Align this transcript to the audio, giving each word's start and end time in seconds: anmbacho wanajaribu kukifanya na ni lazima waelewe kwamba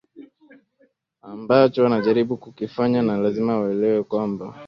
anmbacho 1.21 1.83
wanajaribu 1.83 2.37
kukifanya 2.37 3.01
na 3.01 3.17
ni 3.17 3.23
lazima 3.23 3.59
waelewe 3.59 4.03
kwamba 4.03 4.55